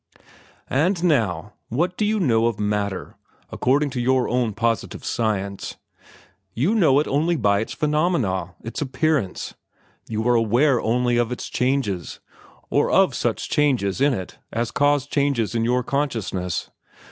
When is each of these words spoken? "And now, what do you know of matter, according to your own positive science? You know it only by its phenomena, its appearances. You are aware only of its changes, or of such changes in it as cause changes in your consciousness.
"And 0.71 1.03
now, 1.03 1.53
what 1.69 1.95
do 1.95 2.05
you 2.05 2.19
know 2.19 2.47
of 2.47 2.59
matter, 2.59 3.17
according 3.51 3.91
to 3.91 4.01
your 4.01 4.27
own 4.27 4.55
positive 4.55 5.05
science? 5.05 5.77
You 6.55 6.73
know 6.73 6.97
it 6.99 7.07
only 7.07 7.35
by 7.35 7.59
its 7.59 7.73
phenomena, 7.73 8.55
its 8.63 8.81
appearances. 8.81 9.53
You 10.07 10.27
are 10.27 10.33
aware 10.33 10.81
only 10.81 11.17
of 11.17 11.31
its 11.31 11.49
changes, 11.49 12.19
or 12.71 12.89
of 12.89 13.13
such 13.13 13.47
changes 13.47 14.01
in 14.01 14.15
it 14.15 14.39
as 14.51 14.71
cause 14.71 15.05
changes 15.05 15.53
in 15.53 15.63
your 15.63 15.83
consciousness. 15.83 16.71